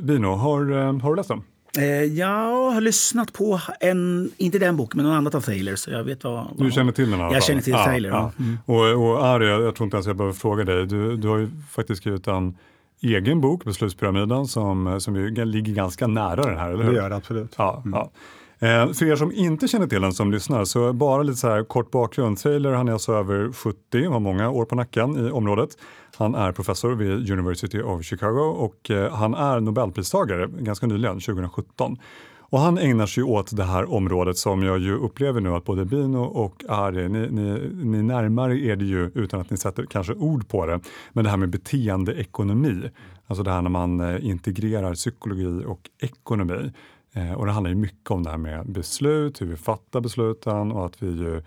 [0.02, 1.42] Bino, har, har du läst den?
[1.78, 5.76] Eh, jag har lyssnat på en, inte den boken, men någon annat av Thaler.
[5.76, 7.34] Så jag vet vad, vad du känner till den i alla fall?
[7.34, 8.32] Jag känner till ja, Thaler, ja.
[8.38, 8.44] ja.
[8.44, 8.58] Mm.
[8.66, 10.86] Och, och Ari, jag tror inte ens jag behöver fråga dig.
[10.86, 12.56] Du, du har ju faktiskt skrivit en
[13.00, 16.92] egen bok, Beslutspyramiden, som, som ju ligger ganska nära den här, eller hur?
[16.92, 17.54] Det gör det absolut.
[17.58, 17.98] Ja, mm.
[17.98, 18.10] ja.
[18.62, 21.64] Eh, för er som inte känner till den som lyssnar, så bara lite så här
[21.64, 22.38] kort bakgrund.
[22.38, 25.70] Taylor han är alltså över 70, har många år på nacken i området.
[26.16, 31.96] Han är professor vid University of Chicago och eh, han är nobelpristagare ganska nyligen, 2017.
[32.38, 35.84] Och han ägnar sig åt det här området som jag ju upplever nu att både
[35.84, 40.14] Bino och Ari, ni, ni, ni närmar er det ju utan att ni sätter kanske
[40.14, 40.80] ord på det,
[41.12, 42.90] men det här med beteendeekonomi.
[43.26, 46.72] Alltså det här när man eh, integrerar psykologi och ekonomi.
[47.14, 50.72] Eh, och det handlar ju mycket om det här med beslut, hur vi fattar besluten
[50.72, 51.42] och att vi ju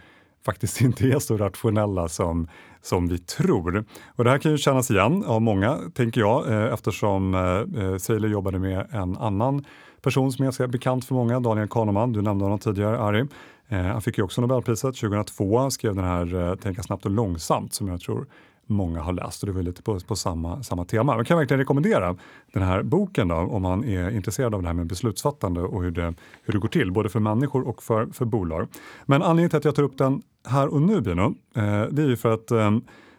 [0.45, 2.47] faktiskt inte är så rationella som,
[2.81, 3.85] som vi tror.
[4.15, 8.27] Och det här kan ju kännas igen av många, tänker jag, eh, eftersom eh, Seiler
[8.27, 9.65] jobbade med en annan
[10.01, 12.13] person som är ganska bekant för många, Daniel Kahneman.
[12.13, 13.27] Du nämnde honom tidigare, Ari.
[13.67, 18.01] Han fick ju också Nobelpriset 2002, skrev den här Tänka snabbt och långsamt som jag
[18.01, 18.27] tror
[18.67, 21.15] många har läst och det var lite på, på samma, samma tema.
[21.15, 22.15] Jag kan verkligen rekommendera
[22.53, 25.91] den här boken då, om man är intresserad av det här med beslutsfattande och hur
[25.91, 28.67] det, hur det går till, både för människor och för, för bolag.
[29.05, 32.07] Men anledningen till att jag tar upp den här och nu, Bino, eh, det är
[32.07, 32.71] ju för att eh,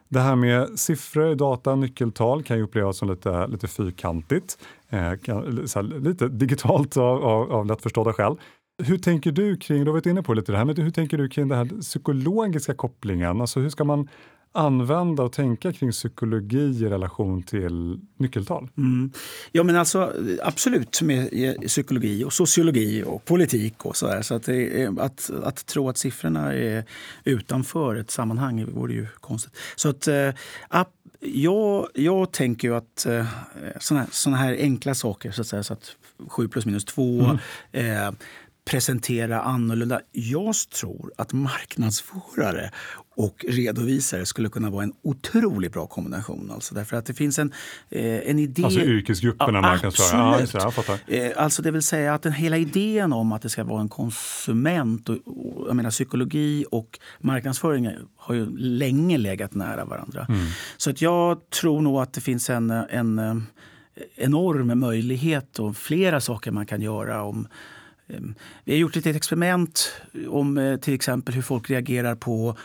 [0.08, 5.36] det här med siffror, data, nyckeltal kan ju upplevas som lite, lite fyrkantigt, eh, kan,
[5.74, 8.36] här, lite digitalt av, av, av lättförstådda skäl.
[8.82, 11.18] Hur tänker du kring, du har varit inne på lite det här, men hur tänker
[11.18, 13.40] du kring den här psykologiska kopplingen?
[13.40, 14.08] Alltså hur ska man
[14.56, 18.68] använda och tänka kring psykologi i relation till nyckeltal?
[18.76, 19.10] Mm.
[19.52, 21.30] Ja, men alltså absolut med
[21.66, 24.22] psykologi och sociologi och politik och så där.
[24.22, 24.48] Så att,
[24.98, 26.84] att, att tro att siffrorna är
[27.24, 29.52] utanför ett sammanhang vore ju konstigt.
[29.76, 30.30] Så att äh,
[31.20, 33.26] jag, jag tänker ju att äh,
[33.80, 35.96] såna, här, här enkla saker, så att säga, så att
[36.28, 37.02] 7 plus minus 2,
[37.72, 38.06] mm.
[38.06, 38.12] eh,
[38.70, 40.00] presentera annorlunda.
[40.12, 42.70] Jag tror att marknadsförare
[43.16, 46.50] och redovisare skulle kunna vara en otroligt bra kombination.
[46.54, 47.52] Alltså, därför att det finns en,
[47.90, 48.64] eh, en idé...
[48.64, 50.42] Alltså yrkesgrupperna ja, marknadsförare?
[50.42, 50.64] Absolut.
[50.64, 50.98] Ja, fattar.
[51.06, 53.88] Eh, alltså det vill säga att den hela idén om att det ska vara en
[53.88, 60.26] konsument och, och jag menar, psykologi och marknadsföring har ju länge legat nära varandra.
[60.28, 60.46] Mm.
[60.76, 63.36] Så att jag tror nog att det finns en, en eh,
[64.16, 67.48] enorm möjlighet och flera saker man kan göra om
[68.64, 69.92] vi har gjort ett experiment
[70.28, 72.56] om eh, till exempel hur folk reagerar på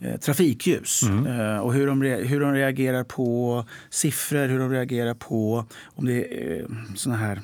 [0.00, 1.26] eh, trafikljus mm.
[1.26, 6.44] Eh, och hur de, hur de reagerar på siffror, hur de reagerar på om det
[6.44, 7.40] är såna här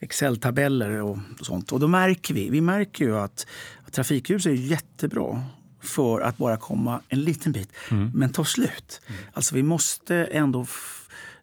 [0.00, 1.72] Excel-tabeller och sånt.
[1.72, 3.46] Och då märker vi, vi märker ju att,
[3.84, 5.42] att trafikljus är jättebra
[5.80, 8.10] för att bara komma en liten bit, mm.
[8.14, 9.00] men ta slut.
[9.06, 9.20] Mm.
[9.32, 10.66] Alltså vi måste ändå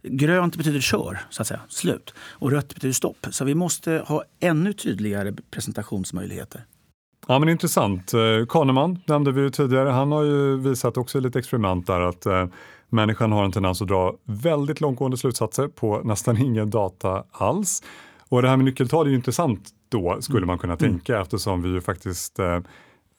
[0.09, 2.13] Grönt betyder kör, så att säga, slut.
[2.31, 3.27] Och rött betyder stopp.
[3.29, 6.65] Så vi måste ha ännu tydligare presentationsmöjligheter.
[7.27, 8.13] Ja men intressant.
[8.13, 9.89] Eh, Kahneman nämnde vi tidigare.
[9.89, 12.47] Han har ju visat också i lite experiment där att eh,
[12.89, 17.83] människan har en tendens att dra väldigt långtgående slutsatser på nästan ingen data alls.
[18.29, 20.91] Och det här med nyckeltal är ju intressant då skulle man kunna mm.
[20.91, 21.21] tänka mm.
[21.21, 22.59] eftersom vi ju faktiskt eh,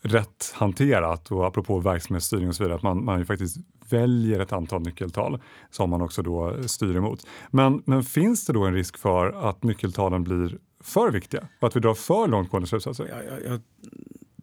[0.07, 3.57] rätt hanterat och apropå verksamhetsstyrning och så vidare, att man, man ju faktiskt
[3.89, 5.41] väljer ett antal nyckeltal
[5.71, 7.27] som man också då styr emot.
[7.51, 11.77] Men, men finns det då en risk för att nyckeltalen blir för viktiga och att
[11.77, 13.09] vi drar för långtgående slutsatser?
[13.11, 13.59] Ja, ja, ja,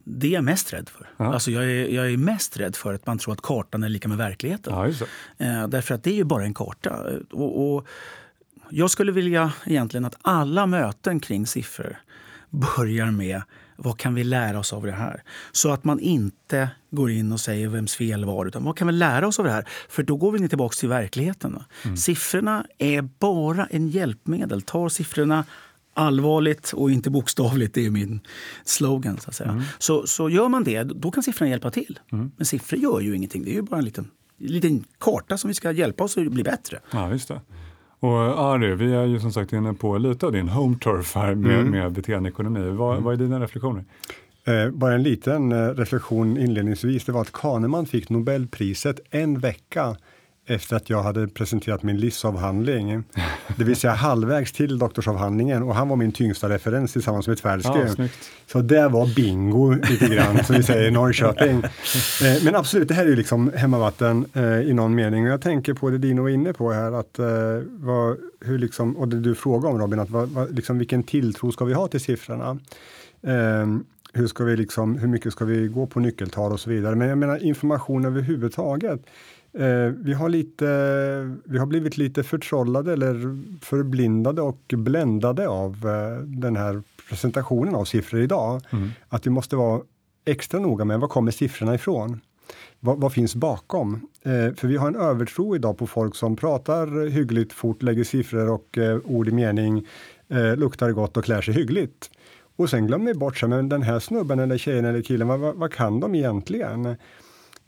[0.05, 1.25] det är jag mest rädd för.
[1.25, 4.07] Alltså jag, är, jag är mest rädd för att man tror att kartan är lika
[4.07, 4.73] med verkligheten.
[4.73, 4.87] Ja,
[5.45, 7.03] eh, därför att det är ju bara en karta.
[7.31, 7.87] Och, och,
[8.69, 11.97] jag skulle vilja egentligen att alla möten kring siffror
[12.49, 13.41] börjar med
[13.75, 15.23] vad kan vi lära oss av det här?
[15.51, 18.93] Så att man inte går in och säger vems fel var utan vad kan vi
[18.93, 19.67] lära oss av det här?
[19.89, 21.59] För då går vi tillbaka till verkligheten.
[21.83, 21.97] Mm.
[21.97, 24.61] Siffrorna är bara en hjälpmedel.
[24.61, 25.45] Ta siffrorna
[25.93, 27.73] allvarligt och inte bokstavligt.
[27.73, 28.19] Det är min
[28.63, 29.19] slogan.
[29.19, 29.49] Så, att säga.
[29.49, 29.63] Mm.
[29.79, 31.99] Så, så gör man det, då kan siffrorna hjälpa till.
[32.11, 32.31] Mm.
[32.37, 33.43] Men siffror gör ju ingenting.
[33.43, 36.43] Det är ju bara en liten, liten karta som vi ska hjälpa oss att bli
[36.43, 36.79] bättre.
[36.91, 37.41] Ja, just det.
[38.03, 41.35] Och Ari, vi är ju som sagt inne på lite av din home turf här
[41.35, 41.71] med, mm.
[41.71, 42.69] med beteendeekonomi.
[42.69, 43.03] Vad, mm.
[43.03, 43.83] vad är dina reflektioner?
[44.45, 47.05] Eh, bara en liten eh, reflektion inledningsvis.
[47.05, 49.95] Det var att Kahneman fick Nobelpriset en vecka
[50.45, 53.03] efter att jag hade presenterat min livsavhandling.
[53.57, 57.79] Det vill säga halvvägs till doktorsavhandlingen och han var min tyngsta referens tillsammans med Tversky.
[57.97, 58.07] Ja,
[58.47, 61.63] så det var bingo lite grann, som vi säger i Norrköping.
[62.23, 65.25] Eh, men absolut, det här är ju liksom hemmavatten eh, i någon mening.
[65.25, 67.25] Och jag tänker på det Dino var inne på här, att, eh,
[67.65, 71.51] vad, hur liksom, och det du frågade om Robin, att vad, vad, liksom, vilken tilltro
[71.51, 72.59] ska vi ha till siffrorna?
[74.13, 76.95] hur, ska vi liksom, hur mycket ska vi gå på nyckeltal och så vidare.
[76.95, 78.99] Men jag menar information överhuvudtaget.
[79.57, 80.65] Eh, vi, har lite,
[81.45, 83.13] vi har blivit lite förtrollade eller
[83.61, 88.61] förblindade och bländade av eh, den här presentationen av siffror idag.
[88.69, 88.89] Mm.
[89.09, 89.81] Att vi måste vara
[90.25, 92.21] extra noga med var kommer siffrorna ifrån?
[92.79, 93.93] Vad, vad finns bakom?
[94.21, 98.49] Eh, för vi har en övertro idag på folk som pratar hyggligt fort, lägger siffror
[98.49, 99.87] och eh, ord i mening,
[100.29, 102.09] eh, luktar gott och klär sig hyggligt.
[102.55, 105.39] Och sen glömmer vi bort sig, men den här snubben eller tjejen eller killen, vad,
[105.39, 106.95] vad, vad kan de egentligen?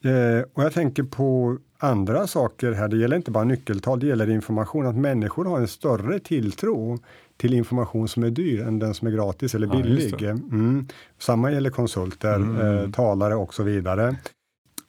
[0.06, 2.88] Eh, och jag tänker på andra saker här.
[2.88, 4.88] Det gäller inte bara nyckeltal, det gäller information.
[4.88, 7.00] Att människor har en större tilltro
[7.38, 10.16] till information som är dyr än den som är gratis eller billig.
[10.20, 10.88] Ja, mm.
[11.20, 12.78] Samma gäller konsulter, mm.
[12.78, 14.16] eh, talare och så vidare.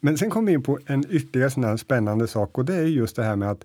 [0.00, 3.16] Men sen kommer vi in på en ytterligare sån spännande sak och det är just
[3.16, 3.64] det här med att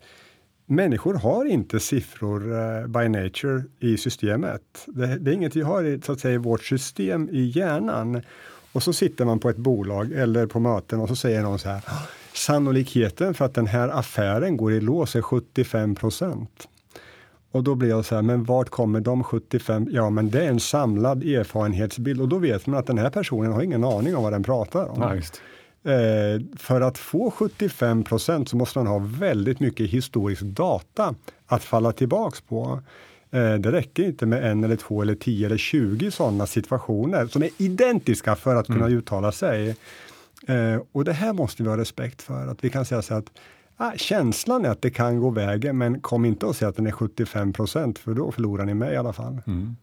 [0.66, 4.62] människor har inte siffror uh, by nature i systemet.
[4.86, 8.22] Det, det, är inget vi har i, så att säga, i vårt system i hjärnan.
[8.72, 11.70] Och så sitter man på ett bolag eller på möten och så säger någon så
[11.70, 11.82] här
[12.34, 16.68] Sannolikheten för att den här affären går i lås är 75 procent.
[17.52, 19.88] Och då blir jag så här, men vart kommer de 75?
[19.92, 23.52] Ja, men det är en samlad erfarenhetsbild och då vet man att den här personen
[23.52, 25.02] har ingen aning om vad den pratar om.
[25.02, 31.16] Ja, eh, för att få 75 procent så måste man ha väldigt mycket historisk data
[31.46, 32.82] att falla tillbaks på.
[33.32, 37.44] Eh, det räcker inte med en eller två eller tio eller tjugo sådana situationer som
[37.44, 38.98] är identiska för att kunna mm.
[38.98, 39.76] uttala sig.
[40.48, 43.26] Eh, och det här måste vi ha respekt för, att vi kan säga så att
[43.78, 46.88] ah, känslan är att det kan gå vägen, men kom inte och säga att den
[46.88, 49.42] är 75 procent, för då förlorar ni mig i alla fall.
[49.48, 49.76] Mm.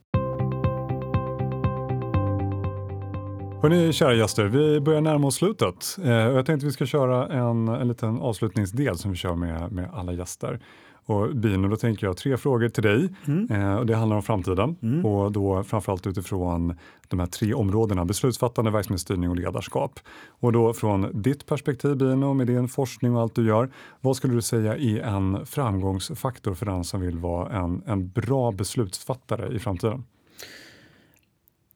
[3.63, 5.99] Hörrni, kära gäster, vi börjar närma oss slutet.
[6.05, 9.91] Eh, jag tänkte vi ska köra en, en liten avslutningsdel som vi kör med, med
[9.93, 10.61] alla gäster.
[11.07, 13.09] Och Bino, då tänker jag tre frågor till dig.
[13.27, 13.51] Mm.
[13.51, 15.07] Eh, och det handlar om framtiden mm.
[15.07, 16.75] och då framförallt utifrån
[17.09, 20.01] de här tre områdena beslutsfattande, verksamhetsstyrning och ledarskap.
[20.29, 24.35] Och då från ditt perspektiv Bino, med din forskning och allt du gör, vad skulle
[24.35, 29.59] du säga är en framgångsfaktor för den som vill vara en, en bra beslutsfattare i
[29.59, 30.05] framtiden?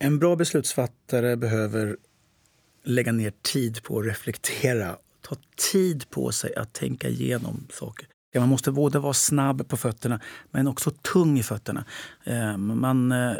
[0.05, 1.97] En bra beslutsfattare behöver
[2.85, 5.37] lägga ner tid på att reflektera, ta
[5.73, 8.07] tid på sig att tänka igenom saker.
[8.37, 11.85] Man måste både vara snabb på fötterna men också tung i fötterna.
[12.25, 13.33] Ehm, man, eh,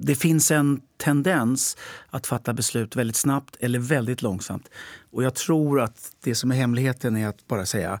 [0.00, 1.76] det finns en tendens
[2.08, 4.68] att fatta beslut väldigt snabbt eller väldigt långsamt.
[5.10, 8.00] Och jag tror att det som är hemligheten är att bara säga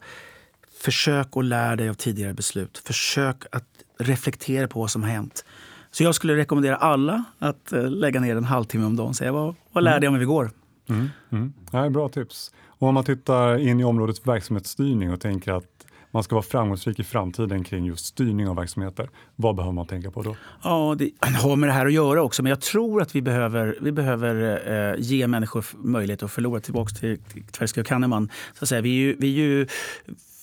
[0.78, 2.78] försök att lära dig av tidigare beslut.
[2.84, 5.44] Försök att reflektera på vad som har hänt.
[5.90, 9.32] Så jag skulle rekommendera alla att eh, lägga ner en halvtimme om dagen och säga
[9.32, 10.50] vad, vad lärde jag mig igår?
[10.88, 11.08] Mm.
[11.30, 11.52] Mm.
[11.72, 12.52] Ja, bra tips.
[12.80, 16.98] Och om man tittar in i området verksamhetsstyrning och tänker att man ska vara framgångsrik
[16.98, 19.10] i framtiden kring just styrning av verksamheter.
[19.36, 20.36] Vad behöver man tänka på då?
[20.62, 21.10] Ja, det
[21.42, 22.42] har med det här att göra också.
[22.42, 24.62] Men jag tror att vi behöver, vi behöver
[24.92, 27.18] eh, ge människor möjlighet att förlora tillbaka till,
[27.52, 28.30] Tversky och Kahneman.
[28.58, 28.80] Så att säga.
[28.80, 29.66] Vi, är ju, vi, är ju,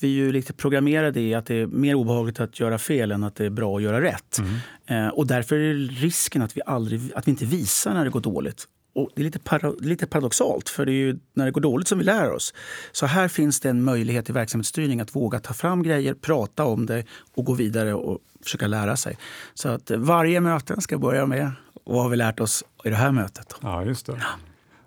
[0.01, 3.23] vi är ju lite programmerade i att det är mer obehagligt att göra fel än
[3.23, 4.39] att det är bra att göra rätt.
[4.39, 5.05] Mm.
[5.05, 8.21] Eh, och därför är risken att vi, aldrig, att vi inte visar när det går
[8.21, 8.67] dåligt.
[8.97, 11.87] Och det är lite, para, lite paradoxalt, för det är ju när det går dåligt
[11.87, 12.53] som vi lär oss.
[12.91, 16.85] Så här finns det en möjlighet i verksamhetsstyrning att våga ta fram grejer, prata om
[16.85, 17.03] det
[17.35, 19.17] och gå vidare och försöka lära sig.
[19.53, 21.51] Så att varje möte ska börja med
[21.83, 23.55] vad har vi lärt oss i det här mötet?
[23.61, 24.21] Ja, just det.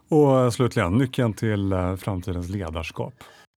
[0.09, 3.15] Och slutligen, nyckeln till eh, framtidens ledarskap?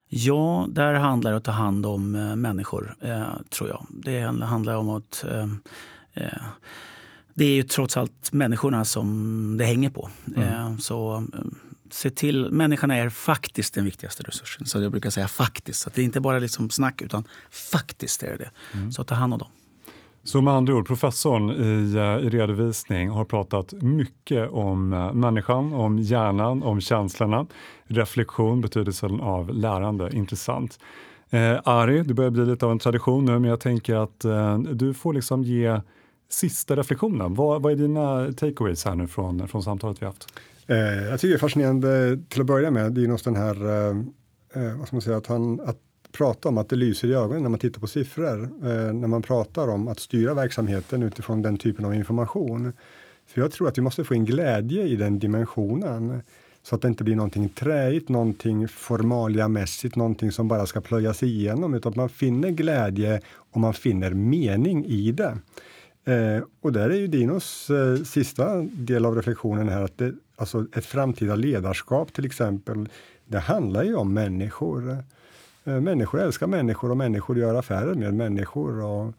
[0.09, 3.85] Ja, där handlar det om att ta hand om eh, människor, eh, tror jag.
[3.89, 5.47] Det handlar om att eh,
[6.13, 6.41] eh,
[7.33, 10.09] det är ju trots allt människorna som det hänger på.
[10.35, 10.49] Mm.
[10.49, 11.39] Eh, så eh,
[11.89, 14.65] se till, människan är faktiskt den viktigaste resursen.
[14.65, 15.79] Så jag brukar säga faktiskt.
[15.79, 18.51] Så det är inte bara liksom snack, utan faktiskt är det.
[18.73, 18.91] Mm.
[18.91, 19.49] Så ta hand om dem.
[20.23, 25.99] Så med andra ord, professorn i, eh, i redovisning har pratat mycket om människan, om
[25.99, 27.45] hjärnan, om känslorna,
[27.83, 30.09] reflektion, betydelsen av lärande.
[30.13, 30.79] Intressant.
[31.33, 34.59] Eh, Ari, det börjar bli lite av en tradition nu, men jag tänker att eh,
[34.59, 35.81] du får liksom ge
[36.33, 37.33] sista reflektionen.
[37.33, 40.27] Vad, vad är dina takeaways här nu från, från samtalet vi haft?
[40.67, 43.97] Eh, jag tycker det är fascinerande till att börja med, Dinos den här, eh,
[44.53, 45.77] eh, vad ska man säga, att, han, att
[46.11, 48.43] prata om att det lyser i ögonen när man tittar på siffror.
[48.43, 52.73] Eh, när man pratar om att styra verksamheten utifrån den typen av information.
[53.27, 56.21] För jag tror att vi måste få in glädje i den dimensionen.
[56.63, 61.73] Så att det inte blir någonting träigt, någonting formaliamässigt, någonting som bara ska plöjas igenom,
[61.73, 65.37] utan att man finner glädje och man finner mening i det.
[66.05, 70.65] Eh, och där är ju Dinos eh, sista del av reflektionen här, att det, alltså
[70.75, 72.89] ett framtida ledarskap till exempel,
[73.25, 74.97] det handlar ju om människor.
[75.63, 78.83] Eh, människor älskar människor och människor gör affärer med människor.
[78.83, 79.13] Och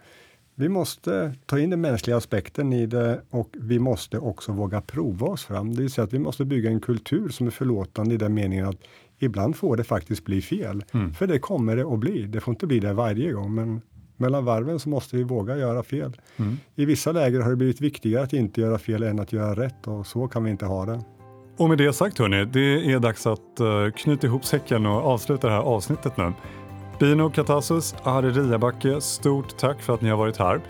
[0.55, 5.27] vi måste ta in den mänskliga aspekten i det och vi måste också våga prova
[5.27, 5.75] oss fram.
[5.75, 8.69] Det vill säga att vi måste bygga en kultur som är förlåtande i den meningen
[8.69, 8.81] att
[9.19, 10.85] ibland får det faktiskt bli fel.
[10.93, 11.15] Mm.
[11.15, 12.23] För det kommer det att bli.
[12.23, 13.81] Det får inte bli det varje gång, men
[14.23, 16.17] mellan varven så måste vi våga göra fel.
[16.37, 16.59] Mm.
[16.77, 19.87] I vissa läger har det blivit viktigare att inte göra fel än att göra rätt
[19.87, 21.01] och så kan vi inte ha det.
[21.57, 25.47] Och med det sagt hörni, det är dags att uh, knyta ihop säcken och avsluta
[25.47, 26.33] det här avsnittet nu.
[27.01, 30.61] Bino Katasus, Ari Riabacke, stort tack för att ni har varit här.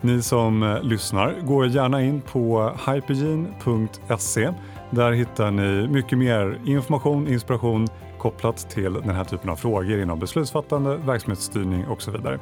[0.00, 4.52] Ni som uh, lyssnar, gå gärna in på hypergene.se.
[4.90, 7.88] Där hittar ni mycket mer information, inspiration
[8.18, 12.38] kopplat till den här typen av frågor inom beslutsfattande, verksamhetsstyrning och så vidare.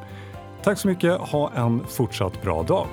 [0.63, 2.87] Tack så mycket, ha en fortsatt bra dag.